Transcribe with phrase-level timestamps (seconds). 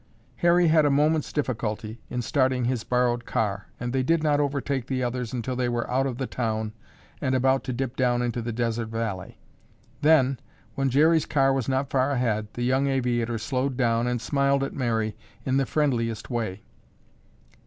[0.37, 4.87] Harry had a moment's difficulty in starting his borrowed car and they did not overtake
[4.87, 6.73] the others until they were out of the town
[7.21, 9.39] and about to dip down into the desert valley.
[10.01, 10.39] Then,
[10.73, 14.73] when Jerry's car was not far ahead, the young aviator slowed down and smiled at
[14.73, 16.63] Mary in the friendliest way.